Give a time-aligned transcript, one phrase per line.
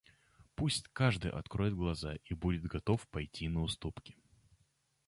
[0.55, 4.17] Пусть каждый откроет глаза и будет готов пойти на уступки!